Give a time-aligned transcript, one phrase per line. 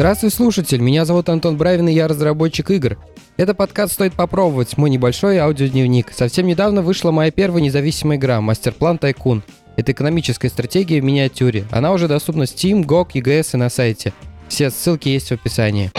[0.00, 2.96] Здравствуй, слушатель, меня зовут Антон Бравин, и я разработчик игр.
[3.36, 6.10] Это подкаст «Стоит попробовать», мой небольшой аудиодневник.
[6.16, 9.42] Совсем недавно вышла моя первая независимая игра «Мастерплан Тайкун».
[9.76, 11.66] Это экономическая стратегия в миниатюре.
[11.70, 14.14] Она уже доступна Steam, GOG, EGS и на сайте.
[14.48, 15.90] Все ссылки есть в описании.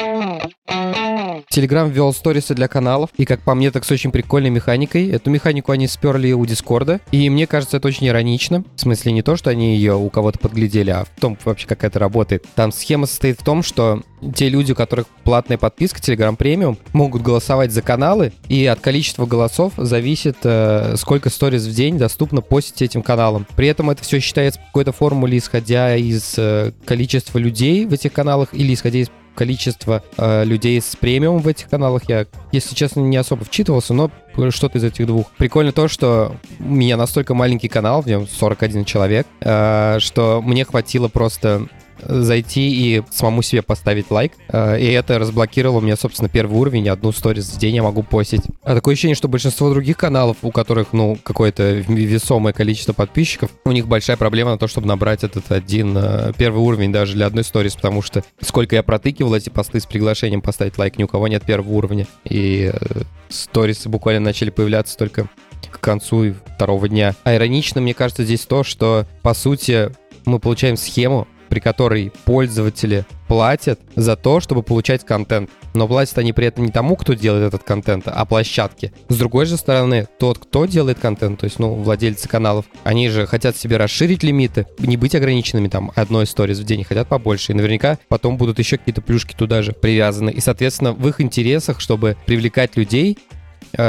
[1.51, 5.09] Telegram ввел сторисы для каналов, и, как по мне, так с очень прикольной механикой.
[5.09, 8.63] Эту механику они сперли у Дискорда, и мне кажется, это очень иронично.
[8.75, 11.83] В смысле, не то, что они ее у кого-то подглядели, а в том вообще, как
[11.83, 12.45] это работает.
[12.55, 14.01] Там схема состоит в том, что
[14.33, 19.25] те люди, у которых платная подписка Telegram Premium, могут голосовать за каналы, и от количества
[19.25, 23.45] голосов зависит, э, сколько сториз в день доступно постить этим каналам.
[23.57, 28.13] При этом это все считается по какой-то формуле, исходя из э, количества людей в этих
[28.13, 32.03] каналах или исходя из количество э, людей с премиум в этих каналах.
[32.07, 34.11] Я, если честно, не особо вчитывался, но
[34.49, 35.31] что-то из этих двух.
[35.31, 40.65] Прикольно то, что у меня настолько маленький канал, в нем 41 человек, э, что мне
[40.65, 41.67] хватило просто
[42.07, 44.33] зайти и самому себе поставить лайк.
[44.49, 48.03] Э, и это разблокировало у меня, собственно, первый уровень, одну сторис в день я могу
[48.03, 48.41] постить.
[48.63, 53.71] А такое ощущение, что большинство других каналов, у которых, ну, какое-то весомое количество подписчиков, у
[53.71, 57.43] них большая проблема на то, чтобы набрать этот один э, первый уровень даже для одной
[57.43, 61.27] сторис, потому что сколько я протыкивал эти посты с приглашением поставить лайк, ни у кого
[61.27, 62.07] нет первого уровня.
[62.25, 65.27] И э, сторисы буквально начали появляться только
[65.69, 67.15] к концу второго дня.
[67.23, 69.91] А иронично, мне кажется, здесь то, что, по сути,
[70.25, 75.49] мы получаем схему, при которой пользователи платят за то, чтобы получать контент.
[75.73, 78.93] Но платят они при этом не тому, кто делает этот контент, а площадке.
[79.09, 83.27] С другой же стороны, тот, кто делает контент, то есть, ну, владельцы каналов, они же
[83.27, 87.51] хотят себе расширить лимиты, не быть ограниченными там одной историей в день, хотят побольше.
[87.51, 90.29] И наверняка потом будут еще какие-то плюшки туда же привязаны.
[90.29, 93.17] И, соответственно, в их интересах, чтобы привлекать людей,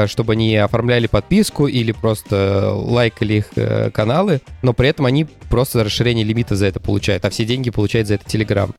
[0.06, 5.84] чтобы они оформляли подписку или просто лайкали их э, каналы, но при этом они просто
[5.84, 8.72] расширение лимита за это получают, а все деньги получает за это Telegram.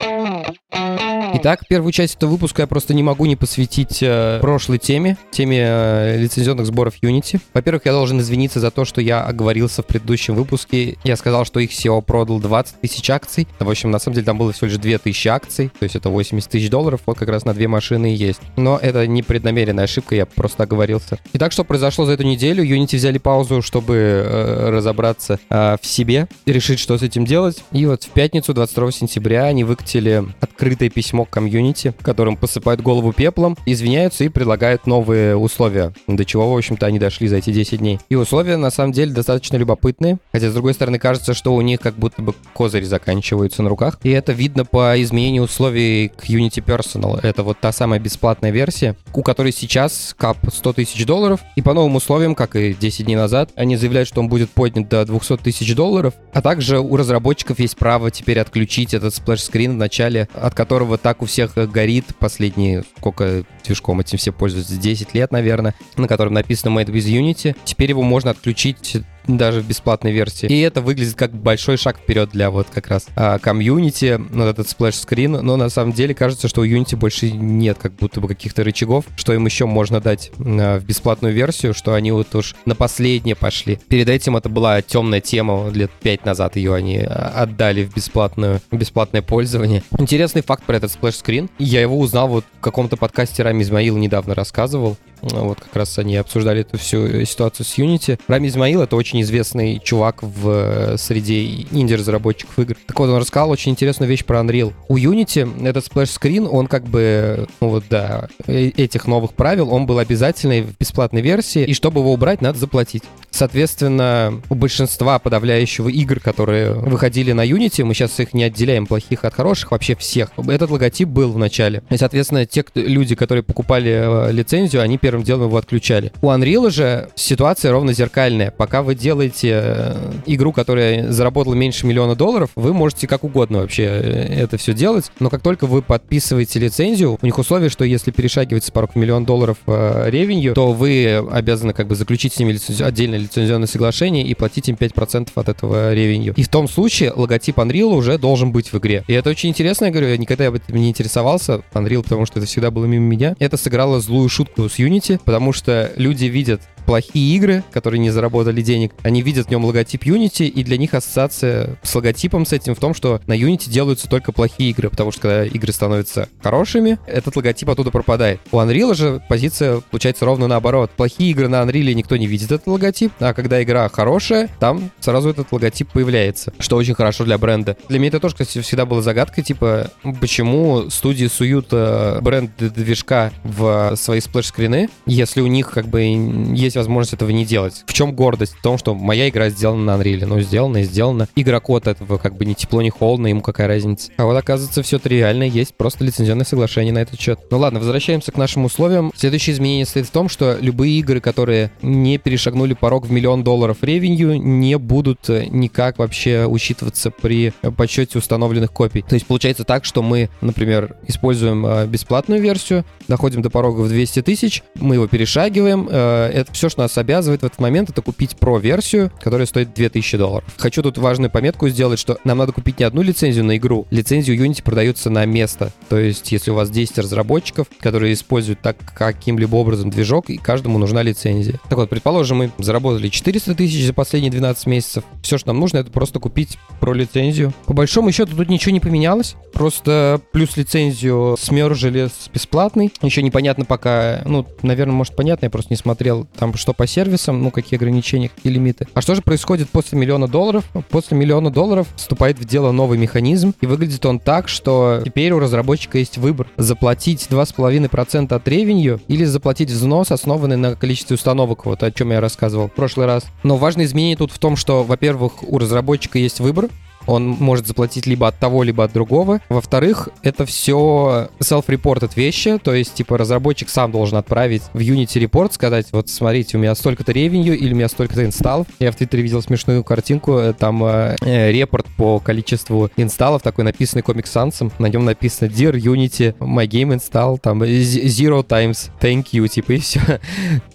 [1.44, 5.60] Итак, первую часть этого выпуска я просто не могу не посвятить э, прошлой теме, теме
[5.60, 7.38] э, лицензионных сборов Unity.
[7.54, 10.98] Во-первых, я должен извиниться за то, что я оговорился в предыдущем выпуске.
[11.04, 13.46] Я сказал, что их SEO продал 20 тысяч акций.
[13.60, 16.08] В общем, на самом деле там было всего лишь 2 тысячи акций, то есть это
[16.08, 18.40] 80 тысяч долларов, вот как раз на две машины и есть.
[18.56, 21.20] Но это не преднамеренная ошибка, я просто оговорился.
[21.34, 22.64] Итак, что произошло за эту неделю?
[22.64, 27.66] Unity взяли паузу, чтобы э, разобраться э, в себе, решить, что с этим делать.
[27.74, 33.58] И вот в пятницу, 22 сентября, они выкатили открытое письмо комьюнити, которым посыпают голову пеплом,
[33.66, 38.00] извиняются и предлагают новые условия, до чего, в общем-то, они дошли за эти 10 дней.
[38.10, 41.80] И условия, на самом деле, достаточно любопытные, хотя, с другой стороны, кажется, что у них
[41.80, 44.00] как будто бы козыри заканчиваются на руках.
[44.04, 47.20] И это видно по изменению условий к Unity Personal.
[47.24, 51.74] Это вот та самая бесплатная версия, у которой сейчас cap 100 тысяч долларов, и по
[51.74, 55.38] новым условиям, как и 10 дней назад, они заявляют, что он будет поднят до 200
[55.38, 60.30] тысяч долларов, а также у разработчиков есть право теперь отключить этот splash screen в начале,
[60.36, 65.74] от которого так у всех горит последние, сколько движком этим все пользуются, 10 лет, наверное,
[65.96, 67.56] на котором написано Made with Unity.
[67.64, 68.98] Теперь его можно отключить
[69.28, 70.48] даже в бесплатной версии.
[70.48, 74.70] И это выглядит как большой шаг вперед для вот как раз а, комьюнити, вот этот
[74.70, 78.28] splash screen, но на самом деле кажется, что у Unity больше нет как будто бы
[78.28, 82.56] каких-то рычагов, что им еще можно дать а, в бесплатную версию, что они вот уж
[82.66, 83.80] на последнее пошли.
[83.88, 88.62] Перед этим это была темная тема, лет пять назад ее они а, отдали в бесплатную,
[88.72, 89.84] в бесплатное пользование.
[89.98, 91.50] Интересный факт про этот splash screen.
[91.60, 94.98] Я его узнал вот в каком-то подкасте Рами Измаил недавно рассказывал.
[95.22, 98.20] Вот как раз они обсуждали эту всю ситуацию с Unity.
[98.28, 102.76] Рами Измаил— это очень известный чувак в э, среде инди-разработчиков игр.
[102.88, 104.74] Так вот, он рассказал очень интересную вещь про Unreal.
[104.88, 109.74] У Unity этот splash screen, он как бы, ну вот, да, э, этих новых правил,
[109.74, 113.04] он был обязательный в бесплатной версии, и чтобы его убрать, надо заплатить.
[113.32, 119.26] Соответственно, у большинства подавляющего игр, которые выходили на Unity, мы сейчас их не отделяем плохих
[119.26, 120.32] от хороших, вообще всех.
[120.48, 121.82] Этот логотип был в начале.
[121.90, 126.12] И, соответственно, те люди, которые покупали э, лицензию, они первым делом его отключали.
[126.22, 128.52] У Unreal же ситуация ровно зеркальная.
[128.52, 133.84] Пока вы делаете э, игру, которая заработала меньше миллиона долларов, вы можете как угодно вообще
[133.84, 138.12] э, это все делать, но как только вы подписываете лицензию, у них условие, что если
[138.12, 142.82] перешагивается порог миллион долларов э, revenue, то вы обязаны как бы заключить с ними лицензи...
[142.82, 146.34] отдельное лицензионное соглашение и платить им 5% от этого ревенью.
[146.38, 149.04] И в том случае логотип Unreal уже должен быть в игре.
[149.08, 152.40] И это очень интересно, я говорю, я никогда об этом не интересовался, Unreal, потому что
[152.40, 153.36] это всегда было мимо меня.
[153.40, 158.10] Это сыграло злую шутку с Unity, Unity, потому что люди видят плохие игры, которые не
[158.10, 162.54] заработали денег, они видят в нем логотип Unity, и для них ассоциация с логотипом с
[162.54, 166.30] этим в том, что на Unity делаются только плохие игры, потому что когда игры становятся
[166.42, 168.40] хорошими, этот логотип оттуда пропадает.
[168.52, 170.92] У Unreal же позиция получается ровно наоборот.
[170.92, 175.30] Плохие игры на Unreal никто не видит этот логотип, а когда игра хорошая, там сразу
[175.30, 177.78] этот логотип появляется, что очень хорошо для бренда.
[177.90, 183.32] Для меня это тоже, кстати, всегда была загадкой, типа, почему студии суют э, бренд движка
[183.44, 187.84] в свои splash screen ы, если у них как бы есть возможность этого не делать.
[187.86, 188.54] В чем гордость?
[188.54, 190.26] В том, что моя игра сделана на Unreal.
[190.26, 191.30] Ну, сделана и сделана.
[191.38, 194.12] Игроку от этого как бы ни тепло, ни холодно, ему какая разница.
[194.18, 197.40] А вот оказывается, все тривиально, есть просто лицензионное соглашение на этот счет.
[197.50, 199.14] Ну ладно, возвращаемся к нашим условиям.
[199.16, 203.78] Следующее изменение стоит в том, что любые игры, которые не перешагнули порог в миллион долларов
[203.84, 209.02] revenue, не будут э, никак вообще учитываться при подсчете установленных копий.
[209.02, 213.88] То есть получается так, что мы, например, используем э, бесплатную версию, доходим до порога в
[213.88, 215.88] 200 тысяч, мы его перешагиваем.
[215.90, 218.36] Э, это все, что нас обязывает в этот момент, это купить
[218.74, 220.50] про-версию, которая стоит 2000 долларов.
[220.58, 223.86] Хочу тут важную пометку сделать, что нам надо купить не одну лицензию на игру.
[223.92, 225.72] Лицензию Unity продается на место.
[225.90, 230.80] То есть, если у вас 10 разработчиков, которые используют так каким-либо образом движок, и каждому
[230.80, 231.60] нужна лицензия.
[231.70, 235.04] Так вот, предположим, мы заработали 400 тысяч за последние 12 месяцев.
[235.22, 237.54] Все, что нам нужно, это просто купить про лицензию.
[237.68, 239.36] По большому счету тут ничего не поменялось.
[239.54, 242.92] Просто плюс лицензию смержили с бесплатной.
[243.04, 247.44] Еще непонятно пока, ну, наверное, может понятно, я просто не смотрел там что по сервисам,
[247.44, 248.88] ну, какие ограничения, какие лимиты.
[248.94, 250.64] А что же происходит после миллиона долларов?
[250.90, 255.40] После миллиона долларов вступает в дело новый механизм, и выглядит он так, что теперь у
[255.40, 261.84] разработчика есть выбор заплатить 2,5% от ревенью или заплатить взнос, основанный на количестве установок, вот
[261.84, 263.26] о чем я рассказывал в прошлый раз.
[263.44, 266.70] Но важное изменение тут в том, что, во-первых, у разработчика есть выбор,
[267.08, 269.40] он может заплатить либо от того, либо от другого.
[269.50, 275.54] Во-вторых, это все self-reported вещи, то есть, типа, разработчик сам должен отправить в Unity report,
[275.54, 278.68] сказать, вот, смотрите, у меня столько-то ревенью или у меня столько-то инсталлов.
[278.80, 283.64] Я в Твиттере видел смешную картинку, э, там э, э, репорт по количеству инсталлов, такой
[283.64, 289.26] написанный Comic Sans, на нем написано Dear Unity, my game install, там, zero times, thank
[289.34, 290.02] you, типа, и все.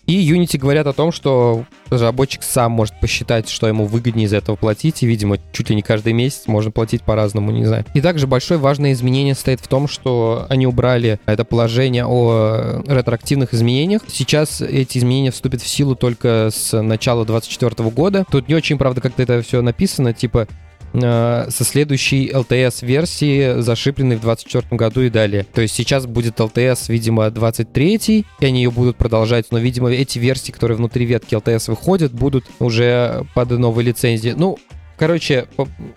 [0.08, 4.56] И Unity говорят о том, что разработчик сам может посчитать, что ему выгоднее из этого
[4.56, 7.84] платить, и, видимо, чуть ли не каждый месяц можно платить по-разному, не знаю.
[7.92, 13.52] И также большое важное изменение стоит в том, что они убрали это положение о ретроактивных
[13.52, 14.00] изменениях.
[14.08, 18.24] Сейчас эти изменения вступят в силу только с начала 2024 года.
[18.30, 20.48] Тут не очень, правда, как-то это все написано, типа
[20.92, 25.44] со следующей LTS-версии, зашипленной в 2024 году и далее.
[25.52, 30.18] То есть сейчас будет LTS, видимо, 23 и они ее будут продолжать, но, видимо, эти
[30.18, 34.34] версии, которые внутри ветки LTS выходят, будут уже под новой лицензией.
[34.36, 34.58] Ну,
[34.98, 35.46] Короче,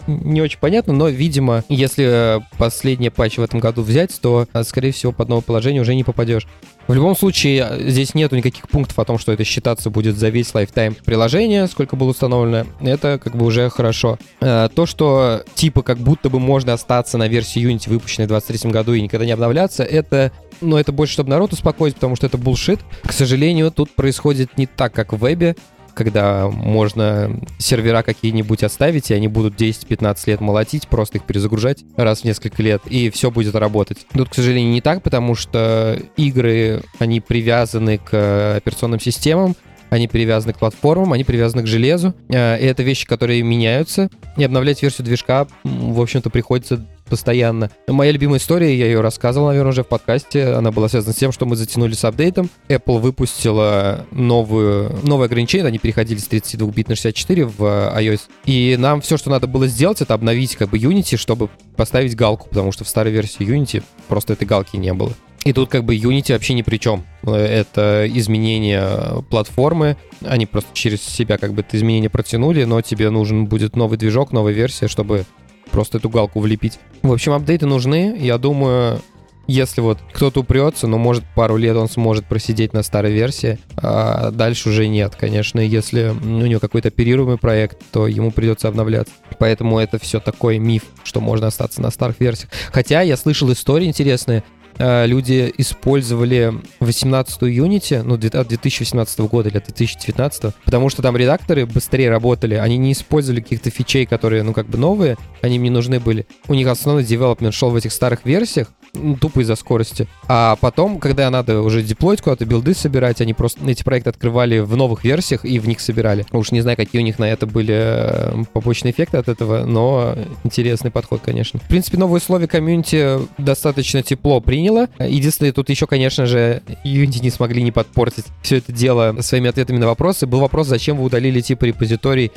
[0.06, 4.92] не очень понятно, но, видимо, если последний патч в этом году взять, то, э, скорее
[4.92, 6.48] всего, под новое положение уже не попадешь.
[6.92, 10.54] В любом случае, здесь нету никаких пунктов о том, что это считаться будет за весь
[10.54, 12.66] lifetime приложения, сколько было установлено.
[12.82, 14.20] Это как бы уже хорошо.
[14.42, 18.72] Э, то, что типа как будто бы можно остаться на версии Unity, выпущенной в 2023
[18.72, 22.38] году и никогда не обновляться, это но это больше, чтобы народ успокоить, потому что это
[22.38, 22.82] bullshit.
[23.04, 25.56] К сожалению, тут происходит не так, как в вебе
[25.94, 32.22] когда можно сервера какие-нибудь оставить, и они будут 10-15 лет молотить, просто их перезагружать раз
[32.22, 34.06] в несколько лет, и все будет работать.
[34.14, 39.56] Тут, к сожалению, не так, потому что игры, они привязаны к операционным системам,
[39.92, 42.16] они привязаны к платформам, они привязаны к железу.
[42.30, 44.10] Э, и это вещи, которые меняются.
[44.38, 47.70] И обновлять версию движка, в общем-то, приходится постоянно.
[47.90, 51.34] Моя любимая история, я ее рассказывал, наверное, уже в подкасте, она была связана с тем,
[51.34, 52.50] что мы затянули с апдейтом.
[52.70, 58.22] Apple выпустила новую, новое ограничение, они переходили с 32 бит на 64 в iOS.
[58.46, 62.48] И нам все, что надо было сделать, это обновить как бы Unity, чтобы поставить галку,
[62.48, 65.12] потому что в старой версии Unity просто этой галки не было.
[65.44, 67.04] И тут как бы Unity вообще ни при чем.
[67.24, 69.98] Это изменение платформы.
[70.24, 74.32] Они просто через себя как бы это изменение протянули, но тебе нужен будет новый движок,
[74.32, 75.26] новая версия, чтобы
[75.72, 76.80] просто эту галку влепить.
[77.02, 78.16] В общем, апдейты нужны.
[78.20, 79.02] Я думаю,
[79.48, 84.30] если вот кто-то упрется, ну, может, пару лет он сможет просидеть на старой версии, а
[84.30, 85.60] дальше уже нет, конечно.
[85.60, 89.14] Если у него какой-то оперируемый проект, то ему придется обновляться.
[89.40, 92.52] Поэтому это все такой миф, что можно остаться на старых версиях.
[92.72, 99.58] Хотя я слышал истории интересные, Э, люди использовали 18-ю Unity, ну, от 2018 года или
[99.58, 104.54] от 2019, потому что там редакторы быстрее работали, они не использовали каких-то фичей, которые, ну,
[104.54, 106.26] как бы новые, они им не нужны были.
[106.48, 110.08] У них основной девелопмент шел в этих старых версиях, ну, тупо из-за скорости.
[110.28, 114.76] А потом, когда надо уже деплоить куда-то, билды собирать, они просто эти проекты открывали в
[114.76, 116.26] новых версиях и в них собирали.
[116.32, 120.16] Уж не знаю, какие у них на это были э, побочные эффекты от этого, но
[120.44, 121.60] интересный подход, конечно.
[121.60, 124.88] В принципе, новые условия комьюнити достаточно тепло приняло.
[125.00, 129.78] Единственное, тут еще, конечно же, Unity не смогли не подпортить все это дело своими ответами
[129.78, 130.28] на вопросы.
[130.28, 132.32] Был вопрос, зачем вы удалили типа репозиторий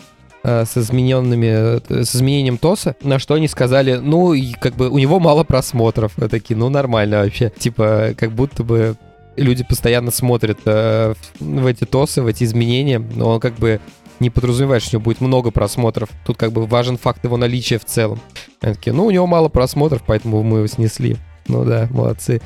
[0.45, 5.19] с измененными, э, с изменением ТОСа, на что они сказали, ну, как бы у него
[5.19, 6.13] мало просмотров.
[6.19, 7.51] Мы такие, ну, нормально вообще.
[7.59, 8.97] Типа, как будто бы
[9.37, 13.81] люди постоянно смотрят э, в эти тосы, в эти изменения, но он как бы
[14.21, 16.11] не подразумевает, что у него будет много просмотров.
[16.25, 18.21] Тут как бы важен факт его наличия в целом.
[18.61, 21.17] Они такие, ну, у него мало просмотров, поэтому мы его снесли.
[21.49, 22.41] Ну да, молодцы.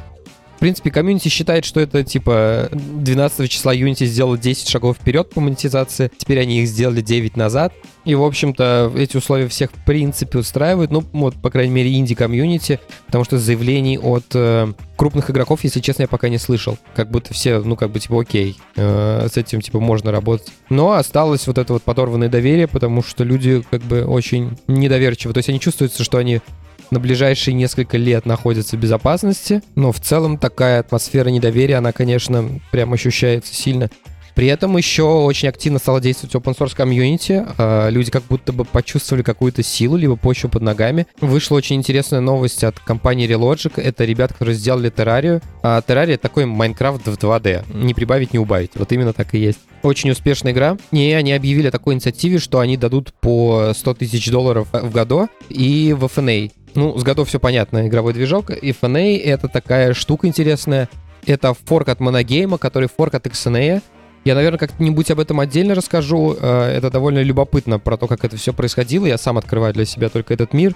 [0.58, 5.40] В принципе, комьюнити считает, что это типа 12 числа Unity сделал 10 шагов вперед по
[5.40, 7.72] монетизации, теперь они их сделали 9 назад.
[8.04, 12.80] И, в общем-то, эти условия всех в принципе устраивают, ну, вот, по крайней мере, инди-комьюнити,
[13.06, 16.76] потому что заявлений от э, крупных игроков, если честно, я пока не слышал.
[16.96, 20.48] Как будто все, ну, как бы, типа, окей, э, с этим, типа, можно работать.
[20.70, 25.34] Но осталось вот это вот подорванное доверие, потому что люди, как бы, очень недоверчивы.
[25.34, 26.40] То есть они чувствуются, что они
[26.90, 32.60] на ближайшие несколько лет находятся в безопасности, но в целом такая атмосфера недоверия, она, конечно,
[32.70, 33.90] прям ощущается сильно.
[34.38, 37.44] При этом еще очень активно стало действовать open source комьюнити.
[37.58, 41.08] А, люди как будто бы почувствовали какую-то силу, либо почву под ногами.
[41.20, 43.82] Вышла очень интересная новость от компании Relogic.
[43.82, 45.42] Это ребята, которые сделали Terraria.
[45.64, 47.64] А Terraria такой Майнкрафт в 2D.
[47.74, 48.70] Не прибавить, не убавить.
[48.76, 49.58] Вот именно так и есть.
[49.82, 50.76] Очень успешная игра.
[50.92, 55.28] И они объявили о такой инициативе, что они дадут по 100 тысяч долларов в году
[55.48, 56.52] и в FNA.
[56.74, 58.50] Ну, с годов все понятно, игровой движок.
[58.50, 60.88] И FNA— это такая штука интересная.
[61.26, 63.82] Это форк от Monogame, который форк от XNA.
[64.24, 66.36] Я, наверное, как-нибудь об этом отдельно расскажу.
[66.38, 69.06] Э, это довольно любопытно про то, как это все происходило.
[69.06, 70.74] Я сам открываю для себя только этот мир.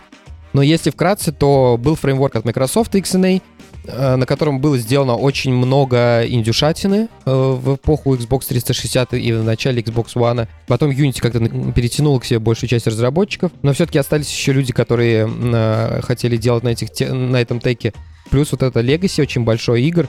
[0.52, 3.40] Но если вкратце, то был фреймворк от Microsoft XNA,
[3.84, 9.82] на котором было сделано очень много индюшатины э, в эпоху Xbox 360 и в начале
[9.82, 10.48] Xbox One.
[10.66, 11.40] Потом Unity как-то
[11.72, 15.28] перетянул к себе большую часть разработчиков, но все-таки остались еще люди, которые
[16.02, 17.92] хотели делать на, этих, на этом теке.
[18.30, 20.08] Плюс вот это Legacy очень большой игр,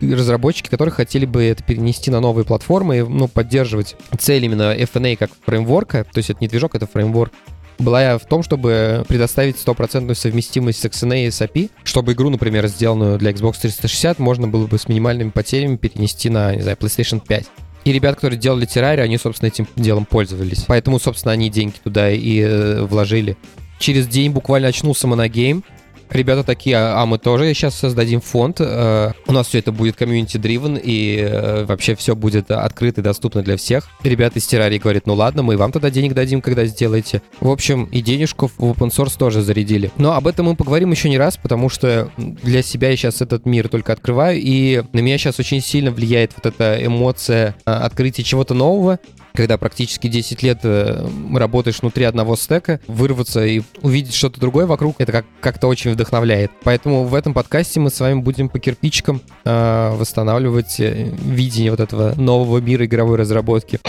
[0.00, 5.30] разработчики, которые хотели бы это перенести на новые платформы, ну, поддерживать цель именно FNA как
[5.44, 7.32] фреймворка, то есть это не движок, это фреймворк,
[7.78, 12.66] была в том, чтобы предоставить стопроцентную совместимость с XNA и с API, чтобы игру, например,
[12.66, 17.20] сделанную для Xbox 360, можно было бы с минимальными потерями перенести на, не знаю, PlayStation
[17.26, 17.46] 5.
[17.84, 20.64] И ребят, которые делали Terraria, они, собственно, этим делом пользовались.
[20.66, 23.36] Поэтому, собственно, они деньги туда и э, вложили.
[23.78, 25.62] Через день буквально очнулся Monogame,
[26.10, 29.96] ребята такие, а, а мы тоже сейчас создадим фонд, э, у нас все это будет
[29.96, 33.88] комьюнити-дривен, и э, вообще все будет открыто и доступно для всех.
[34.02, 37.22] Ребята из Террарии говорят, ну ладно, мы вам тогда денег дадим, когда сделаете.
[37.40, 39.90] В общем, и денежку в open source тоже зарядили.
[39.96, 43.46] Но об этом мы поговорим еще не раз, потому что для себя я сейчас этот
[43.46, 48.22] мир только открываю, и на меня сейчас очень сильно влияет вот эта эмоция э, открытия
[48.22, 48.98] чего-то нового,
[49.34, 54.94] когда практически 10 лет э, работаешь внутри одного стека, вырваться и увидеть что-то другое вокруг,
[54.98, 56.52] это как- как-то очень вдохновляет.
[56.62, 61.80] Поэтому в этом подкасте мы с вами будем по кирпичикам э, восстанавливать э, видение вот
[61.80, 63.80] этого нового мира игровой разработки.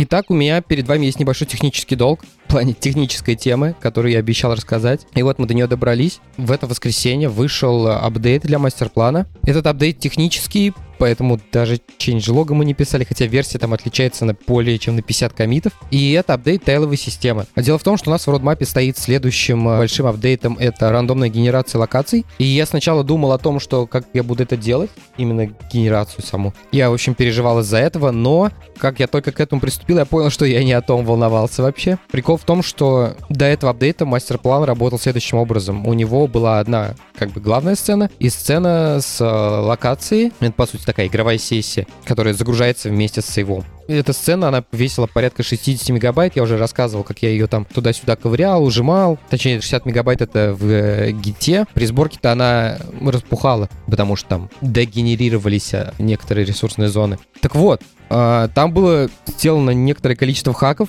[0.00, 4.20] Итак, у меня перед вами есть небольшой технический долг в плане технической темы, которую я
[4.20, 5.06] обещал рассказать.
[5.16, 6.20] И вот мы до нее добрались.
[6.38, 9.26] В это воскресенье вышел апдейт для мастер-плана.
[9.42, 14.78] Этот апдейт технический, поэтому даже change-лога мы не писали, хотя версия там отличается на более
[14.78, 15.72] чем на 50 комитов.
[15.90, 17.46] И это апдейт тейловой системы.
[17.54, 20.90] А дело в том, что у нас в родмапе стоит следующим э, большим апдейтом это
[20.90, 22.26] рандомная генерация локаций.
[22.38, 26.54] И я сначала думал о том, что как я буду это делать, именно генерацию саму.
[26.72, 30.30] Я, в общем, переживал из-за этого, но как я только к этому приступил, я понял,
[30.30, 31.98] что я не о том волновался вообще.
[32.10, 35.86] Прикол в том, что до этого апдейта мастер-план работал следующим образом.
[35.86, 40.32] У него была одна, как бы, главная сцена и сцена с э, локацией.
[40.40, 43.62] Это, по сути, такая игровая сессия, которая загружается вместе с сейвом.
[43.88, 46.34] Эта сцена, она весила порядка 60 мегабайт.
[46.34, 49.18] Я уже рассказывал, как я ее там туда-сюда ковырял, ужимал.
[49.28, 51.66] Точнее, 60 мегабайт это в э, гите.
[51.74, 57.18] При сборке-то она распухала, потому что там дегенерировались э, некоторые ресурсные зоны.
[57.42, 60.88] Так вот, э, там было сделано некоторое количество хаков,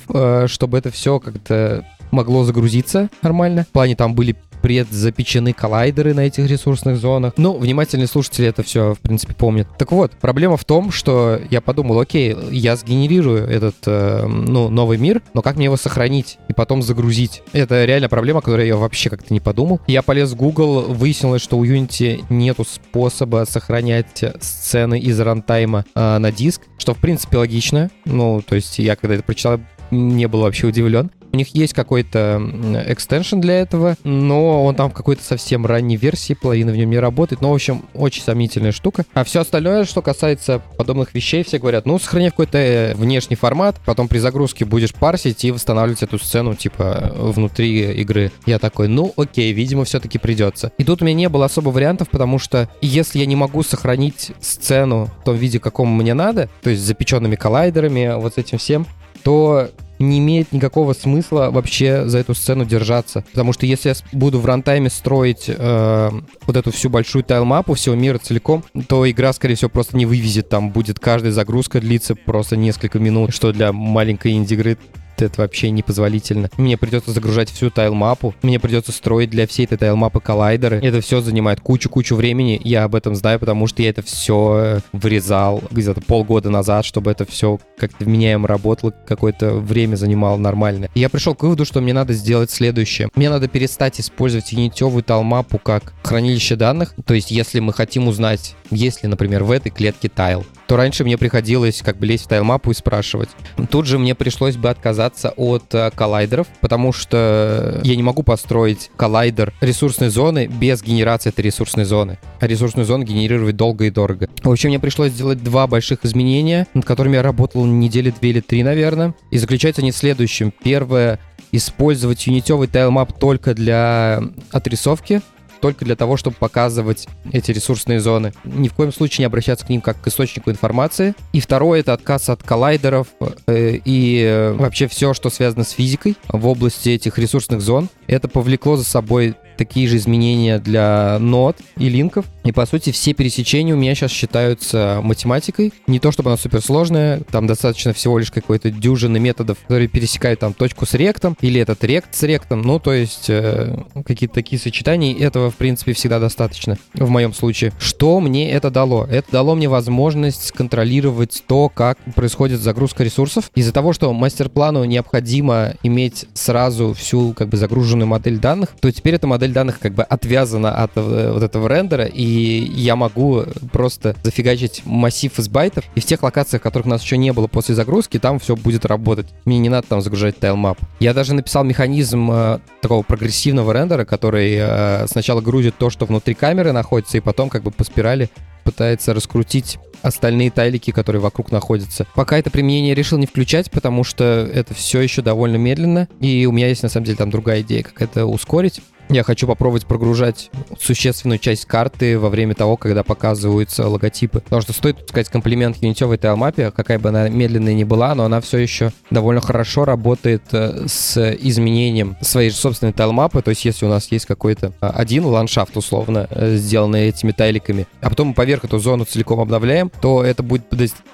[0.49, 3.65] чтобы это все как-то могло загрузиться нормально.
[3.65, 7.33] В плане там были предзапечены коллайдеры на этих ресурсных зонах.
[7.37, 9.67] Ну, внимательные слушатели это все, в принципе, помнят.
[9.77, 14.97] Так вот, проблема в том, что я подумал, окей, я сгенерирую этот, э, ну, новый
[14.97, 17.43] мир, но как мне его сохранить и потом загрузить?
[17.53, 19.79] Это реально проблема, которую я вообще как-то не подумал.
[19.87, 26.17] Я полез в Google, выяснилось, что у Unity нету способа сохранять сцены из рантайма э,
[26.17, 27.89] на диск, что, в принципе, логично.
[28.05, 29.59] Ну, то есть я, когда это прочитал,
[29.91, 31.11] не был вообще удивлен.
[31.31, 32.41] У них есть какой-то
[32.87, 36.99] экстеншн для этого, но он там в какой-то совсем ранней версии, половина в нем не
[36.99, 37.41] работает.
[37.41, 39.05] Но, в общем, очень сомнительная штука.
[39.13, 43.79] А все остальное, что касается подобных вещей, все говорят, ну, сохрани какой-то э, внешний формат,
[43.85, 48.31] потом при загрузке будешь парсить и восстанавливать эту сцену, типа, внутри игры.
[48.45, 50.71] Я такой, ну, окей, видимо, все-таки придется.
[50.77, 54.31] И тут у меня не было особо вариантов, потому что если я не могу сохранить
[54.39, 58.57] сцену в том виде, каком мне надо, то есть с запеченными коллайдерами, вот с этим
[58.57, 58.87] всем,
[59.23, 59.69] то
[59.99, 63.23] не имеет никакого смысла вообще за эту сцену держаться.
[63.31, 66.09] Потому что если я буду в рантайме строить э,
[66.41, 70.49] вот эту всю большую тайлмапу всего мира целиком, то игра, скорее всего, просто не вывезет.
[70.49, 74.77] Там будет каждая загрузка длиться просто несколько минут, что для маленькой инди-игры
[75.25, 76.49] это вообще непозволительно.
[76.57, 80.79] Мне придется загружать всю тайл-мапу, мне придется строить для всей этой тайл-мапы коллайдеры.
[80.81, 85.63] Это все занимает кучу-кучу времени, я об этом знаю, потому что я это все вырезал
[85.71, 90.89] где-то полгода назад, чтобы это все как-то вменяемо работало, какое-то время занимало нормально.
[90.95, 93.09] И я пришел к выводу, что мне надо сделать следующее.
[93.15, 96.93] Мне надо перестать использовать юнитевую тайл-мапу как хранилище данных.
[97.05, 101.03] То есть, если мы хотим узнать, есть ли, например, в этой клетке тайл, то раньше
[101.03, 103.29] мне приходилось как бы лезть в тайл-мапу и спрашивать.
[103.71, 108.91] Тут же мне пришлось бы отказаться от э, коллайдеров, потому что я не могу построить
[108.95, 112.19] коллайдер ресурсной зоны без генерации этой ресурсной зоны.
[112.39, 114.29] А ресурсную зону генерировать долго и дорого.
[114.43, 118.39] В общем, мне пришлось сделать два больших изменения, над которыми я работал недели две или
[118.39, 119.15] три, наверное.
[119.31, 120.53] И заключаются они в следующем.
[120.63, 121.19] Первое—
[121.51, 124.21] использовать юнитевый тайлмап только для
[124.51, 125.23] отрисовки
[125.59, 128.33] только для того, чтобы показывать эти ресурсные зоны.
[128.43, 131.13] Ни в коем случае не обращаться к ним как к источнику информации.
[131.33, 133.07] И второе— это отказ от коллайдеров
[133.47, 137.89] э, и э, вообще все, что связано с физикой в области этих ресурсных зон.
[138.07, 142.25] Это повлекло за собой такие же изменения для нод и линков.
[142.45, 145.73] И, по сути, все пересечения у меня сейчас считаются математикой.
[145.85, 150.53] Не то, чтобы она суперсложная, там достаточно всего лишь какой-то дюжины методов, которые пересекают там
[150.53, 152.61] точку с ректом, или этот рект с ректом.
[152.61, 155.13] Ну, то есть э, какие-то такие сочетания.
[155.19, 157.73] Этого, в принципе, всегда достаточно в моем случае.
[157.79, 159.05] Что мне это дало?
[159.11, 163.51] Это дало мне возможность контролировать то, как происходит загрузка ресурсов.
[163.55, 169.15] Из-за того, что мастер-плану необходимо иметь сразу всю как бы загруженную модель данных, то теперь
[169.15, 173.43] эта модель модель данных как бы отвязана от э, вот этого рендера, и я могу
[173.71, 177.47] просто зафигачить массив из байтов, и в тех локациях, которых у нас еще не было
[177.47, 179.27] после загрузки, там все будет работать.
[179.45, 180.77] Мне не надо там загружать tilemap.
[180.99, 186.33] Я даже написал механизм э, такого прогрессивного рендера, который э, сначала грузит то, что внутри
[186.33, 188.29] камеры находится, и потом как бы по спирали
[188.63, 192.05] пытается раскрутить остальные тайлики, которые вокруг находятся.
[192.15, 196.51] Пока это применение решил не включать, потому что это все еще довольно медленно, и у
[196.51, 198.81] меня есть на самом деле там другая идея, как это ускорить.
[199.11, 204.39] Я хочу попробовать прогружать существенную часть карты во время того, когда показываются логотипы.
[204.39, 208.39] Потому что стоит сказать комплимент юнитевой тайлмапе, какая бы она медленная ни была, но она
[208.39, 213.41] все еще довольно хорошо работает э, с изменением своей же собственной тайлмапы.
[213.41, 217.87] То есть если у нас есть какой-то э, один ландшафт, условно, э, сделанный этими тайликами,
[218.01, 220.67] а потом мы поверх эту зону целиком обновляем, то это будет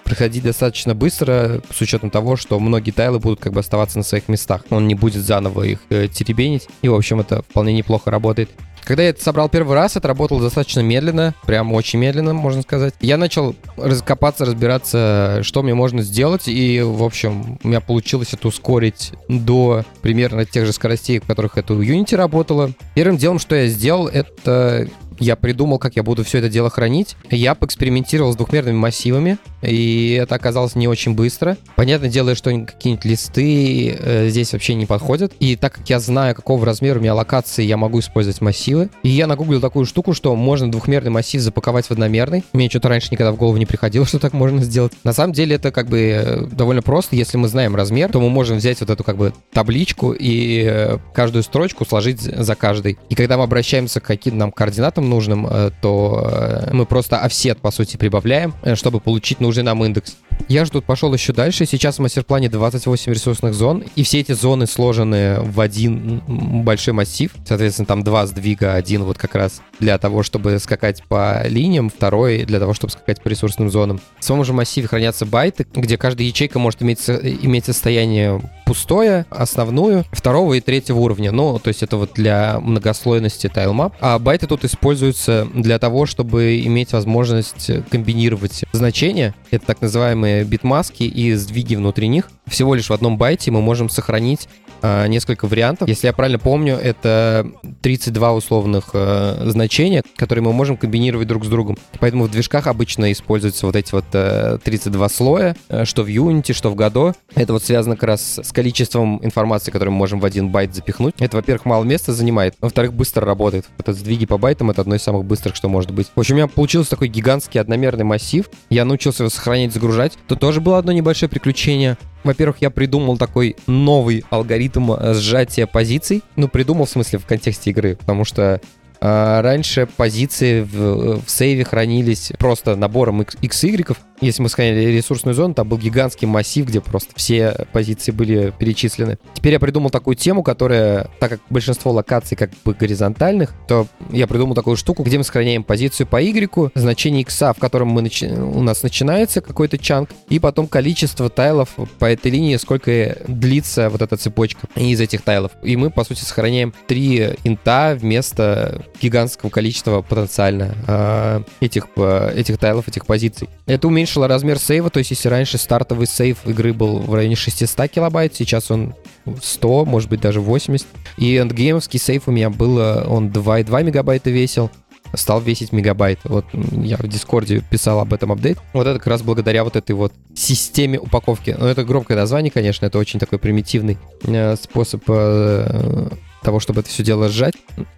[0.04, 4.28] проходить достаточно быстро, с учетом того, что многие тайлы будут как бы оставаться на своих
[4.28, 4.66] местах.
[4.70, 6.68] Он не будет заново их теребенить.
[6.82, 8.50] И, в общем, это вполне не неплохо работает.
[8.84, 12.94] Когда я это собрал первый раз, это работало достаточно медленно, прям очень медленно, можно сказать.
[13.00, 18.48] Я начал раскопаться, разбираться, что мне можно сделать, и, в общем, у меня получилось это
[18.48, 22.74] ускорить до примерно тех же скоростей, в которых это в Unity работало.
[22.94, 24.88] Первым делом, что я сделал, это
[25.20, 27.16] я придумал, как я буду все это дело хранить.
[27.30, 31.58] Я поэкспериментировал с двухмерными массивами, и это оказалось не очень быстро.
[31.76, 35.34] Понятное дело, что какие-нибудь листы э, здесь вообще не подходят.
[35.40, 38.90] И так как я знаю, какого размера у меня локации, я могу использовать массивы.
[39.04, 42.44] И я нагуглил такую штуку, что можно двухмерный массив запаковать в одномерный.
[42.54, 44.94] Мне что-то раньше никогда в голову не приходило, что так можно сделать.
[45.04, 47.16] На самом деле это как бы э, довольно просто.
[47.16, 50.98] Если мы знаем размер, то мы можем взять вот эту как бы табличку и э,
[51.14, 52.98] каждую строчку сложить за каждой.
[53.10, 57.18] И когда мы обращаемся к каким-то нам координатам, нам нужным, э, то э, мы просто
[57.18, 60.18] офсет, по сути, прибавляем, э, чтобы получить нужный нам индекс.
[60.48, 61.66] Я же тут пошел еще дальше.
[61.66, 67.32] Сейчас в мастер-плане 28 ресурсных зон, и все эти зоны сложены в один большой массив.
[67.46, 72.44] Соответственно, там два сдвига, один вот как раз для того, чтобы скакать по линиям, второй
[72.46, 74.00] для того, чтобы скакать по ресурсным зонам.
[74.20, 80.06] В самом же массиве хранятся байты, где каждая ячейка может иметь, иметь состояние пустое, основную,
[80.12, 81.32] второго и третьего уровня.
[81.32, 83.96] Ну, то есть это вот для многослойности тайлмап.
[84.02, 89.34] А байты тут используются для того, чтобы иметь возможность комбинировать значения.
[89.56, 92.30] Это так называемые битмаски и сдвиги внутри них.
[92.46, 94.50] Всего лишь в одном байте мы можем сохранить
[94.86, 95.88] э, несколько вариантов.
[95.88, 97.48] Если я правильно помню, это
[97.82, 101.78] 32 условных э, значения, которые мы можем комбинировать друг с другом.
[102.00, 106.54] Поэтому в движках обычно используются вот эти вот э, 32 слоя, э, что в Unity,
[106.54, 107.16] что в Godot.
[107.36, 111.16] Это вот связано как раз с количеством информации, которую мы можем в один байт запихнуть.
[111.20, 113.66] Это, во-первых, мало места занимает, во-вторых, быстро работает.
[113.78, 116.08] Это сдвиги по байтам— это одно из самых быстрых, что может быть.
[116.16, 118.50] В общем, у меня получился такой гигантский одномерный массив.
[118.70, 120.14] Я научился его сохранять, загружать.
[120.28, 121.98] Тут тоже было одно небольшое приключение.
[122.26, 126.24] Во-первых, я придумал такой новый алгоритм э, сжатия позиций.
[126.36, 128.60] Ну, придумал в смысле в контексте игры, потому что
[129.00, 135.34] э, раньше позиции в, в сейве хранились просто набором x, y, если мы сохраняли ресурсную
[135.34, 139.18] зону, там был гигантский массив, где просто все позиции были перечислены.
[139.34, 144.28] Теперь я придумал такую тему, которая, так как большинство локаций как бы горизонтальных, то я
[144.28, 148.28] придумал такую штуку, где мы сохраняем позицию по Y, значение X, в котором мы начи...
[148.28, 154.02] у нас начинается какой-то чанк, и потом количество тайлов по этой линии, сколько длится вот
[154.02, 155.52] эта цепочка из этих тайлов.
[155.64, 162.34] И мы, по сути, сохраняем три int а вместо гигантского количества потенциально э, этих, э,
[162.36, 163.50] этих тайлов, этих позиций.
[163.66, 167.90] Это уменьшило размер сейва, то есть если раньше стартовый сейв игры был в районе 600
[167.90, 168.94] килобайт, сейчас он
[169.42, 170.86] 100, может быть даже 80.
[171.18, 174.70] И эндгеймовский сейв у меня был, он 2,2 мегабайта весил,
[175.16, 176.20] стал весить мегабайт.
[176.24, 178.60] Вот я в Дискорде писал об этом апдейт.
[178.74, 181.56] Вот это как раз благодаря вот этой вот системе упаковки.
[181.58, 186.10] Ну, это громкое название, конечно, это очень такой примитивный э, способ э,
[186.46, 187.56] того, чтобы это все дело сжать,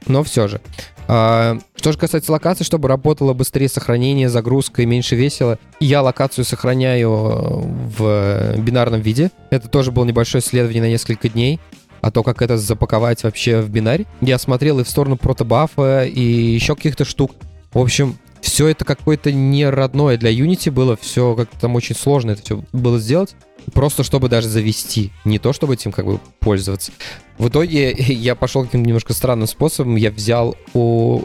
[0.08, 0.62] но все же.
[1.08, 6.46] А, что же касается локации, чтобы работало быстрее сохранение, загрузка и меньше весело, я локацию
[6.46, 9.32] сохраняю в бинарном виде.
[9.52, 11.60] Это тоже было небольшое исследование на несколько дней
[12.00, 14.06] а то, как это запаковать вообще в бинарь.
[14.22, 17.32] Я смотрел и в сторону протобафа, и еще каких-то штук.
[17.74, 22.32] В общем, все это какое-то не родное для Unity было, все как-то там очень сложно
[22.32, 23.36] это все было сделать.
[23.74, 26.92] Просто чтобы даже завести, не то чтобы этим как бы пользоваться.
[27.38, 29.96] В итоге я пошел каким-то немножко странным способом.
[29.96, 31.24] Я взял у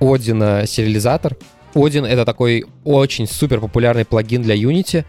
[0.00, 1.36] Одина сериализатор.
[1.74, 5.04] Один— это такой очень супер популярный плагин для Unity,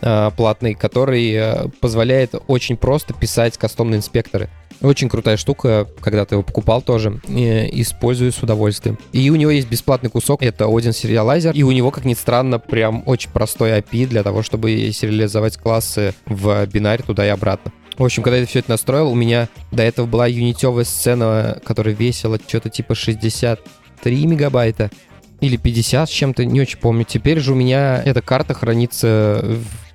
[0.00, 4.48] э, платный, который э, позволяет очень просто писать кастомные инспекторы.
[4.80, 8.98] Очень крутая штука, когда ты его покупал тоже, использую с удовольствием.
[9.12, 12.58] И у него есть бесплатный кусок, это Odin Serializer, и у него, как ни странно,
[12.58, 17.72] прям очень простой API для того, чтобы сериализовать классы в бинарь туда и обратно.
[17.96, 21.94] В общем, когда я все это настроил, у меня до этого была юнитевая сцена, которая
[21.94, 24.90] весила что-то типа 63 мегабайта
[25.40, 27.04] или 50 с чем-то, не очень помню.
[27.04, 29.40] Теперь же у меня эта карта хранится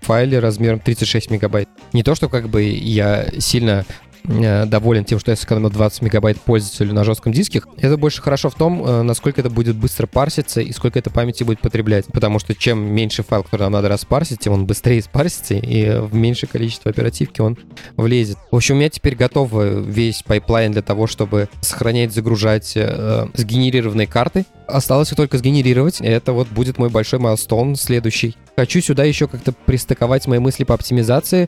[0.01, 1.67] в файле размером 36 мегабайт.
[1.91, 3.85] Не то, что как бы я сильно
[4.23, 7.61] доволен тем, что я сэкономил 20 мегабайт пользователю на жестком диске.
[7.77, 11.43] Это больше хорошо в том, э, насколько это будет быстро парситься и сколько это памяти
[11.43, 12.05] будет потреблять.
[12.07, 16.13] Потому что чем меньше файл, который нам надо распарсить, тем он быстрее спарсится, и в
[16.13, 17.57] меньшее количество оперативки он
[17.95, 18.37] влезет.
[18.51, 24.07] В общем, у меня теперь готов весь пайплайн для того, чтобы сохранять, загружать э, сгенерированные
[24.07, 24.45] карты.
[24.67, 25.99] Осталось только сгенерировать.
[26.01, 28.35] Это вот будет мой большой milestone следующий.
[28.55, 31.47] Хочу сюда еще как-то пристыковать мои мысли по оптимизации,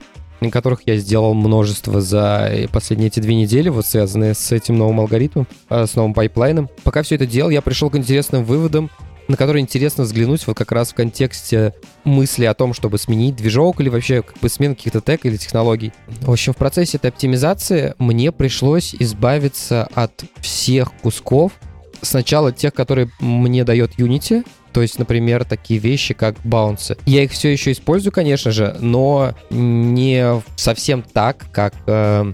[0.49, 5.47] которых я сделал множество за последние эти две недели, вот связанные с этим новым алгоритмом,
[5.69, 6.69] а, с новым пайплайном.
[6.83, 8.89] Пока все это делал, я пришел к интересным выводам,
[9.27, 11.73] на которые интересно взглянуть вот как раз в контексте
[12.03, 15.93] мысли о том, чтобы сменить движок или вообще как бы смен каких-то tech или технологий.
[16.21, 21.53] В общем, в процессе этой оптимизации мне пришлось избавиться от всех кусков,
[22.01, 26.97] сначала тех, которые мне дает Unity, то есть, например, такие вещи, как bounds ы.
[27.05, 32.33] Я их все еще использую, конечно же, но не совсем так, как э,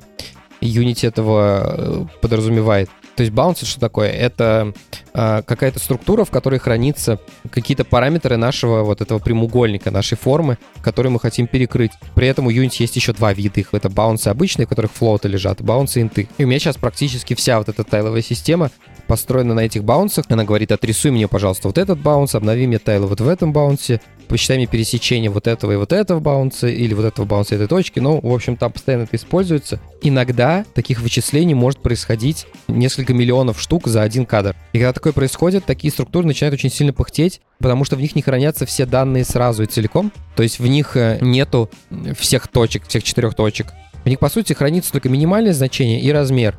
[0.61, 2.89] Unity этого э, подразумевает.
[3.17, 4.11] То есть баунс что такое?
[4.11, 4.73] Это
[5.15, 7.19] э, какая-то структура, в которой хранятся
[7.49, 11.91] какие-то параметры нашего вот этого прямоугольника, нашей формы, которые мы хотим перекрыть.
[12.13, 13.73] При этом у Unity есть еще два вида их.
[13.73, 16.29] Это баунсы обычные, в которых флоуты лежат, баунсы инты.
[16.37, 18.69] И у меня сейчас практически вся вот эта тайловая система
[19.07, 20.25] построена на этих баунсах.
[20.29, 24.01] Она говорит, отрисуй мне, пожалуйста, вот этот баунс, обнови мне тайлы вот в этом баунсе,
[24.27, 27.99] посчитай мне пересечение вот этого и вот этого баунса, или вот этого баунса этой точки.
[27.99, 29.79] Ну, в общем, там постоянно это используется.
[30.01, 34.55] Иногда таких вычислений может происходить несколько миллионов штук за один кадр.
[34.73, 38.21] И когда такое происходит, такие структуры начинают очень сильно пыхтеть, потому что в них не
[38.21, 40.11] хранятся все данные сразу и целиком.
[40.35, 41.69] То есть в них э, нету
[42.17, 43.67] всех точек, всех четырех точек.
[44.03, 46.57] В них, по сути, хранится только минимальное значение и размер.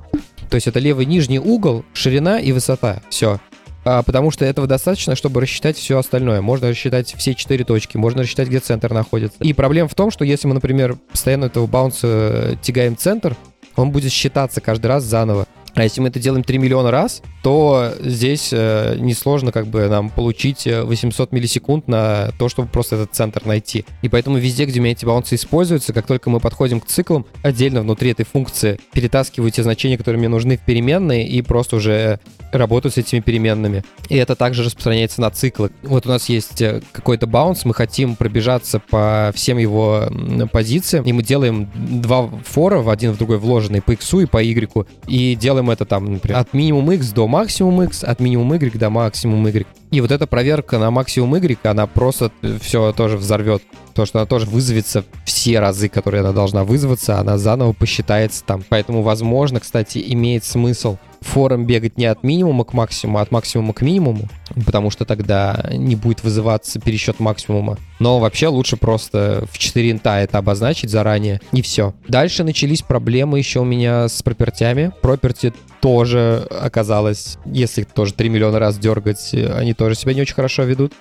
[0.48, 3.02] То есть это левый нижний угол, ширина и высота.
[3.11, 3.38] Все.
[3.84, 6.40] А, потому что этого достаточно, чтобы рассчитать все остальное.
[6.40, 9.38] Можно рассчитать все четыре точки, можно рассчитать, где центр находится.
[9.42, 13.37] И проблема в том, что если мы, например, постоянно этого баунса э, тягаем центр,
[13.76, 15.46] он будет считаться каждый раз заново.
[15.78, 20.10] А если мы это делаем 3 миллиона раз, то здесь э, несложно как бы нам
[20.10, 23.84] получить 800 э, миллисекунд на то, чтобы просто этот центр найти.
[24.02, 27.26] И поэтому везде, где у меня эти баунсы используются, как только мы подходим к циклам,
[27.44, 32.18] отдельно внутри этой функции перетаскиваю те значения, которые мне нужны в переменные, и просто уже
[32.50, 33.84] работаю с этими переменными.
[34.08, 35.70] И это также распространяется на циклы.
[35.84, 40.08] Вот у нас есть э, какой-то баунс, мы хотим пробежаться по всем его
[40.50, 41.70] позициям, и мы делаем
[42.02, 45.85] два фора, в один в другой вложенный по x и по y, и делаем это
[45.85, 49.66] там, например, от минимум x до максимум x, от минимум y до максимум y.
[49.90, 53.62] И вот эта проверка на максимум y, она просто все тоже взорвет.
[53.94, 58.62] То, что она тоже вызовется все разы, которые она должна вызваться, она заново посчитается там.
[58.68, 63.74] Поэтому, возможно, кстати, имеет смысл форум бегать не от минимума к максимуму, а от максимума
[63.74, 64.28] к минимуму,
[64.64, 67.76] потому что тогда не будет вызываться пересчет максимума.
[67.98, 71.94] Но вообще лучше просто в 4 инта это обозначить заранее, и все.
[72.08, 74.92] Дальше начались проблемы еще у меня с пропертями.
[75.02, 80.64] Проперти тоже оказалось, если тоже 3 миллиона раз дергать, они тоже себя не очень хорошо
[80.64, 80.92] ведут.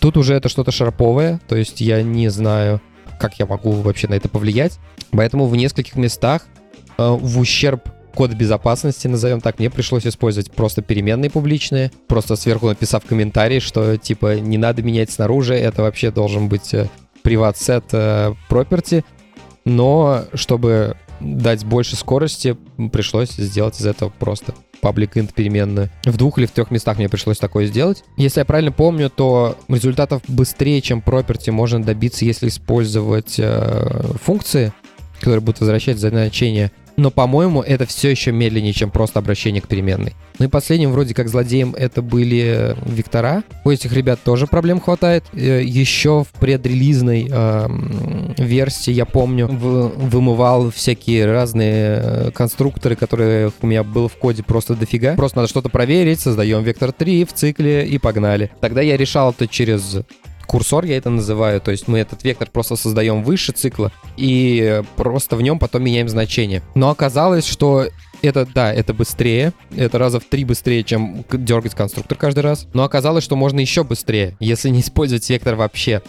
[0.00, 2.80] Тут уже это что-то шарповое, то есть я не знаю,
[3.18, 4.78] как я могу вообще на это повлиять.
[5.10, 6.46] Поэтому в нескольких местах
[6.98, 12.68] э, в ущерб код безопасности, назовем так, мне пришлось использовать просто переменные публичные, просто сверху
[12.68, 16.74] написав комментарий, что типа не надо менять снаружи, это вообще должен быть
[17.22, 19.04] приват сет property,
[19.64, 22.56] но чтобы дать больше скорости,
[22.92, 25.90] пришлось сделать из этого просто public int переменную.
[26.04, 28.04] В двух или в трех местах мне пришлось такое сделать.
[28.16, 34.72] Если я правильно помню, то результатов быстрее, чем property, можно добиться, если использовать э, функции,
[35.20, 40.14] которые будут возвращать значение но, по-моему, это все еще медленнее, чем просто обращение к переменной.
[40.38, 43.42] Ну и последним, вроде как злодеем, это были вектора.
[43.64, 45.24] У этих ребят тоже проблем хватает.
[45.32, 47.68] Э, еще в предрелизной э,
[48.38, 54.42] версии, я помню, в, вымывал всякие разные э, конструкторы, которые у меня было в коде
[54.42, 55.14] просто дофига.
[55.14, 58.50] Просто надо что-то проверить, создаем вектор 3 в цикле и погнали.
[58.60, 59.98] Тогда я решал это через
[60.46, 61.60] курсор, я это называю.
[61.60, 66.08] То есть мы этот вектор просто создаем выше цикла и просто в нем потом меняем
[66.08, 66.62] значение.
[66.74, 67.86] Но оказалось, что
[68.22, 69.52] это, да, это быстрее.
[69.76, 72.66] Это раза в три быстрее, чем дергать конструктор каждый раз.
[72.72, 76.02] Но оказалось, что можно еще быстрее, если не использовать вектор вообще.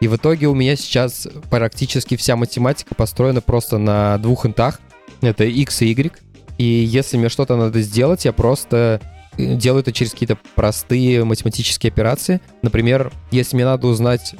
[0.00, 4.80] И в итоге у меня сейчас практически вся математика построена просто на двух интах.
[5.20, 6.12] Это x и y.
[6.58, 9.00] И если мне что-то надо сделать, я просто
[9.36, 12.40] делаю это через какие-то простые математические операции.
[12.62, 14.34] Например, если мне надо узнать,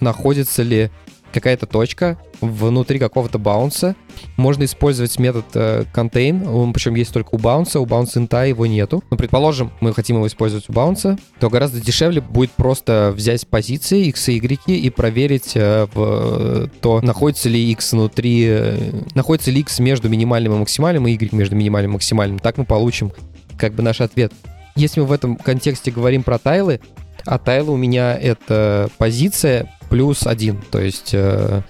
[0.00, 0.90] находится ли
[1.34, 3.96] какая-то точка внутри какого-то баунса.
[4.36, 8.66] Можно использовать метод э, contain, он причем есть только у баунса, у баунса инта его
[8.66, 9.02] нету.
[9.10, 14.06] Но предположим, мы хотим его использовать у баунса, то гораздо дешевле будет просто взять позиции
[14.06, 19.60] x и y и проверить э, в, то, находится ли x внутри, э, находится ли
[19.60, 22.38] x между минимальным и максимальным, и y между минимальным и максимальным.
[22.38, 23.12] Так мы получим
[23.58, 24.32] как бы наш ответ.
[24.76, 26.80] Если мы в этом контексте говорим про тайлы,
[27.24, 31.62] а тайлы у меня это позиция плюс один, то есть э,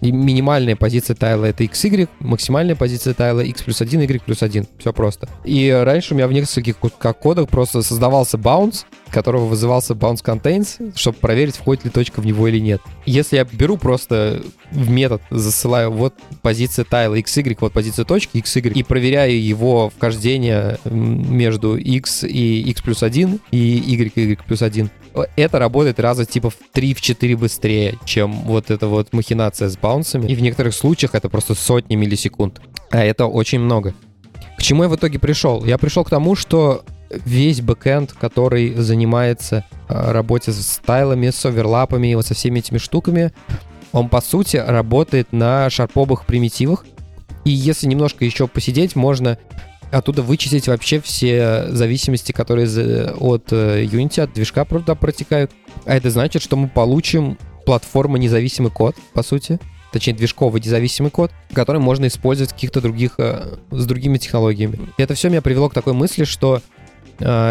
[0.00, 4.66] минимальная позиция тайла это xy, максимальная позиция тайла x плюс 1, y плюс 1.
[4.78, 5.28] Все просто.
[5.44, 11.18] И раньше у меня в нескольких кодах просто создавался bounce, которого вызывался bounce contains, чтобы
[11.18, 12.80] проверить, входит ли точка в него или нет.
[13.06, 18.72] Если я беру просто в метод, засылаю вот позиция тайла xy, вот позиция точки xy,
[18.72, 24.90] и проверяю его вхождение между x и x плюс 1 и y y плюс 1,
[25.36, 30.26] это работает раза типа в 3-4 быстрее, чем вот эта вот махинация с баунсами.
[30.26, 32.60] И в некоторых случаях это просто сотни миллисекунд.
[32.90, 33.94] А это очень много.
[34.56, 35.64] К чему я в итоге пришел?
[35.64, 36.84] Я пришел к тому, что
[37.24, 42.78] весь бэкэнд, который занимается а, работе с стайлами, с оверлапами и вот со всеми этими
[42.78, 43.32] штуками,
[43.92, 46.84] он, по сути, работает на шарповых примитивах.
[47.44, 49.38] И если немножко еще посидеть, можно
[49.90, 52.66] оттуда вычислить вообще все зависимости, которые
[53.10, 55.50] от э, Unity, от движка туда протекают.
[55.84, 59.60] А это значит, что мы получим платформа независимый код, по сути.
[59.92, 64.78] Точнее, движковый независимый код, который можно использовать в каких-то других, э, с другими технологиями.
[64.96, 66.81] И это все меня привело к такой мысли, что э,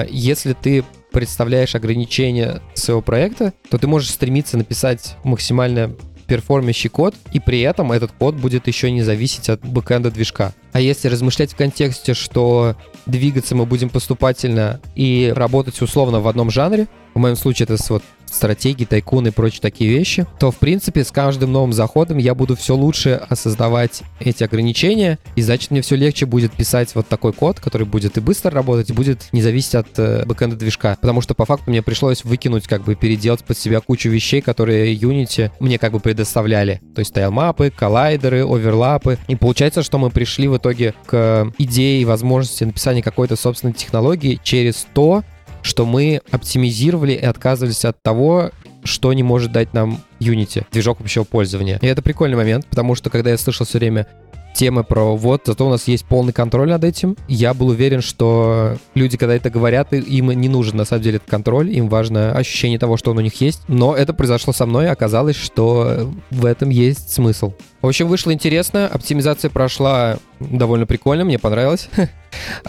[0.10, 5.96] если ты представляешь ограничения своего проекта, то ты можешь стремиться написать максимально
[6.26, 10.54] перформящий код, и при этом этот код будет еще не зависеть от бэкэнда движка.
[10.72, 16.50] А если размышлять в контексте, что двигаться мы будем поступательно и работать условно в одном
[16.50, 21.04] жанре, в моем случае это вот стратегии, тайкуны и прочие такие вещи, то, в принципе,
[21.04, 25.96] с каждым новым заходом я буду все лучше осознавать эти ограничения, и значит, мне все
[25.96, 29.76] легче будет писать вот такой код, который будет и быстро работать, и будет не зависеть
[29.76, 30.98] от э, бэкэнда движка.
[31.00, 34.96] Потому что, по факту, мне пришлось выкинуть, как бы, переделать под себя кучу вещей, которые
[34.96, 36.82] Unity мне, как бы, предоставляли.
[36.96, 39.18] То есть тайлмапы, коллайдеры, оверлапы.
[39.28, 44.40] И получается, что мы пришли в итоге к идее и возможности написания какой-то собственной технологии
[44.44, 45.24] через то,
[45.62, 48.52] что мы оптимизировали и отказывались от того,
[48.84, 51.80] что не может дать нам Unity, движок общего пользования.
[51.82, 54.08] И это прикольный момент, потому что когда я слышал все время
[54.54, 57.16] темы про вот, зато у нас есть полный контроль над этим.
[57.28, 61.30] Я был уверен, что люди, когда это говорят, им не нужен на самом деле этот
[61.30, 63.62] контроль, им важно ощущение того, что он у них есть.
[63.68, 67.54] Но это произошло со мной, оказалось, что в этом есть смысл.
[67.82, 71.90] В общем, вышло интересно, оптимизация прошла довольно прикольно, мне понравилось.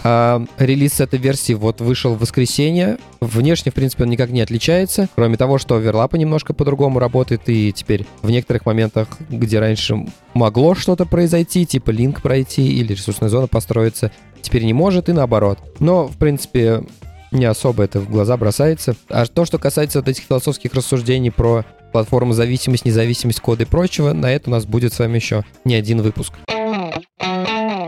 [0.03, 2.97] А, релиз этой версии вот вышел в воскресенье.
[3.21, 7.71] Внешне, в принципе, он никак не отличается, кроме того, что оверлапы немножко по-другому работает, и
[7.71, 13.47] теперь в некоторых моментах, где раньше могло что-то произойти, типа линк пройти или ресурсная зона
[13.47, 15.59] построиться, теперь не может, и наоборот.
[15.79, 16.83] Но, в принципе,
[17.31, 18.95] не особо это в глаза бросается.
[19.09, 24.11] А то, что касается вот этих философских рассуждений про платформу зависимость, независимость кода и прочего,
[24.11, 26.33] на это у нас будет с вами еще не один выпуск.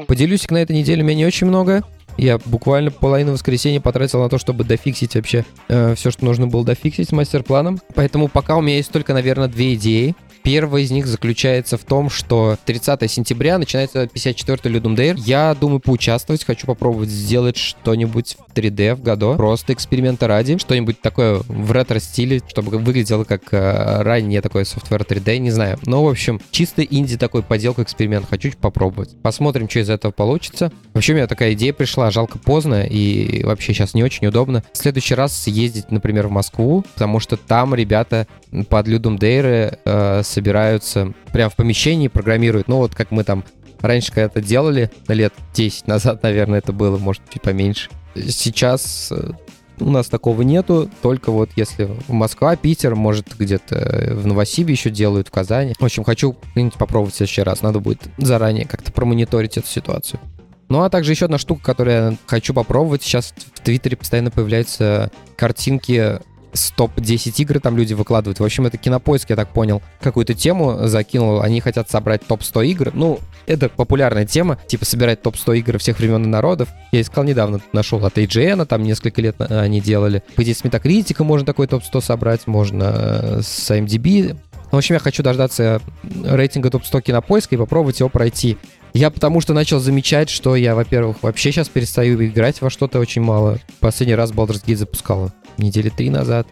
[0.08, 1.84] Поделюсь на этой неделе у меня не очень много.
[2.18, 6.63] Я буквально половину воскресенья потратил на то, чтобы дофиксить вообще э, все, что нужно было
[6.63, 7.82] дофиксить мастер-планом.
[7.94, 10.15] Поэтому пока у меня есть только, наверное, две идеи.
[10.45, 15.15] Первая из них заключается в том, что 30 сентября начинается 54-й Ludum Dare.
[15.17, 19.34] Я думаю поучаствовать, хочу попробовать сделать что-нибудь в 3D в году.
[19.34, 20.60] Просто эксперимента ради.
[20.60, 25.79] Что-нибудь такое в ретро-стиле, чтобы выглядело как э, ранее такой софтвер 3D, не знаю.
[25.88, 28.27] Но, в общем, чисто инди такой поделка эксперимент.
[28.29, 29.19] Хочу попробовать.
[29.23, 30.71] Посмотрим, что из этого получится.
[30.93, 34.63] Вообще, у меня такая идея пришла, жалко поздно и вообще сейчас не очень удобно.
[34.73, 38.27] В следующий раз съездить, например, в Москву, потому что там ребята
[38.69, 42.67] под Ludum Dare э, собираются прямо в помещении, программируют.
[42.67, 43.45] Ну, вот как мы там
[43.80, 47.89] раньше когда-то делали, на лет 10 назад, наверное, это было, может, чуть поменьше.
[48.15, 49.32] Сейчас э,
[49.80, 55.30] у нас такого нету, только вот если Москва, Питер, может, где-то в Новосибе еще делают,
[55.30, 55.74] в Казани.
[55.80, 56.36] В общем, хочу
[56.78, 57.62] попробовать в следующий раз.
[57.62, 60.19] Надо будет заранее как-то промониторить эту ситуацию.
[60.67, 63.04] Ну, а также еще одна штука, которую я хочу попробовать.
[63.04, 66.19] Сейчас в Твиттере постоянно появляются картинки
[66.56, 68.39] с топ-10 игр там люди выкладывают.
[68.39, 71.41] В общем, это кинопоиск, я так понял, какую-то тему закинул.
[71.41, 72.91] Они хотят собрать топ-100 игр.
[72.94, 76.70] Ну, это популярная тема, типа собирать топ-100 игр всех времен и народов.
[76.91, 80.24] Я искал недавно, нашел от IGN, там несколько лет они делали.
[80.36, 84.38] По идее, с Metacritic можно такой топ-100 собрать, можно э, с IMDb.
[84.72, 88.58] В общем, я хочу дождаться рейтинга топ-100 кинопоиска и попробовать его пройти.
[88.95, 93.21] Я потому что начал замечать, что я, во-первых, вообще сейчас перестаю играть во что-то очень
[93.21, 93.60] мало.
[93.81, 96.47] Последний раз Baldur's Gate запускала недели три назад,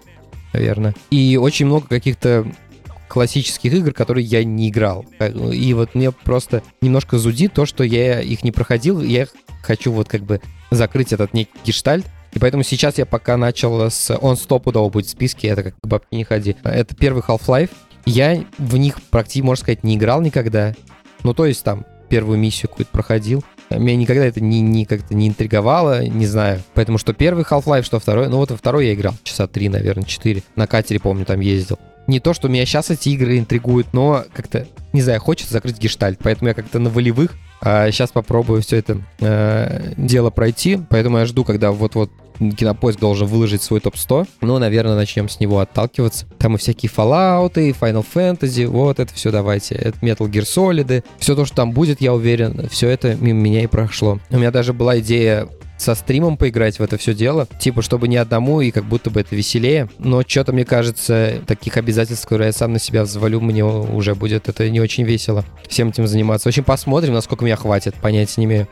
[0.51, 0.93] наверное.
[1.10, 2.45] И очень много каких-то
[3.08, 5.06] классических игр, которые я не играл.
[5.53, 9.01] И вот мне просто немножко зудит то, что я их не проходил.
[9.01, 9.27] Я
[9.62, 12.06] хочу вот как бы закрыть этот некий гештальт.
[12.34, 14.13] И поэтому сейчас я пока начал с...
[14.17, 16.58] Он стопудово будет в списке, это как бабки не ходи.
[16.65, 17.71] Это первый Half-Life.
[18.06, 20.75] Я в них практически, можно сказать, не играл никогда.
[21.23, 23.43] Ну, то есть там первую миссию какую-то проходил.
[23.71, 26.62] Меня никогда это не, не как-то не интриговало, не знаю.
[26.76, 28.30] Поэтому что первый Half-Life, что второй.
[28.30, 30.43] Ну вот во второй я играл часа три, наверное, четыре.
[30.56, 31.80] На катере, помню, там ездил.
[32.06, 36.19] Не то, что меня сейчас эти игры интригуют, но как-то, не знаю, хочется закрыть гештальт.
[36.21, 37.32] Поэтому я как-то на волевых
[37.65, 40.78] а сейчас попробую все это э, дело пройти.
[40.89, 44.28] Поэтому я жду, когда вот-вот Кинопоиск должен выложить свой топ-100.
[44.41, 46.26] Ну, наверное, начнем с него отталкиваться.
[46.39, 49.76] Там и всякие Fallout, и Final Fantasy, вот это все давайте.
[49.76, 51.06] Это Metal Gear Solid.
[51.19, 54.19] Все то, что там будет, я уверен, все это мимо меня и прошло.
[54.30, 55.47] У меня даже была идея
[55.84, 57.48] со стримом поиграть в это все дело.
[57.60, 59.89] Типа, чтобы не одному, и как будто бы это веселее.
[60.00, 64.50] Но что-то, мне кажется, таких обязательств, которые я сам на себя взвалю, мне уже будет
[64.50, 66.48] это не очень весело всем этим заниматься.
[66.48, 68.67] В общем, посмотрим, насколько меня хватит, понятия не имею.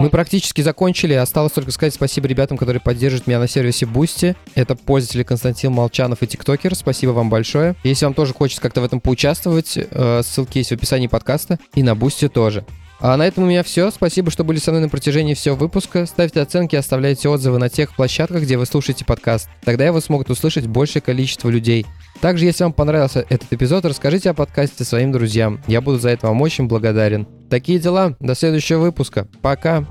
[0.00, 1.14] Мы практически закончили.
[1.14, 4.36] Осталось только сказать спасибо ребятам, которые поддерживают меня на сервисе Boosty.
[4.54, 6.74] Это пользователи Константин Молчанов и ТикТокер.
[6.74, 7.74] Спасибо вам большое.
[7.84, 11.58] Если вам тоже хочется как-то в этом поучаствовать, э, ссылки есть в описании подкаста.
[11.74, 12.64] И на Boosty тоже.
[13.06, 13.90] А на этом у меня все.
[13.90, 16.06] Спасибо, что были со мной на протяжении всего выпуска.
[16.06, 19.50] Ставьте оценки, оставляйте отзывы на тех площадках, где вы слушаете подкаст.
[19.62, 21.84] Тогда его смогут услышать большее количество людей.
[22.22, 25.60] Также, если вам понравился этот эпизод, расскажите о подкасте своим друзьям.
[25.66, 27.28] Я буду за это вам очень благодарен.
[27.50, 28.16] Такие дела.
[28.20, 29.28] До следующего выпуска.
[29.42, 29.86] Пока.